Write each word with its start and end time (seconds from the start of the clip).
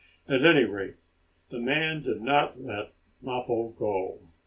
At 0.27 0.43
any 0.43 0.65
rate, 0.65 0.95
the 1.49 1.59
man 1.59 2.01
did 2.01 2.21
not 2.23 2.57
let 2.59 2.91
Mappo 3.21 3.67
go. 3.69 4.21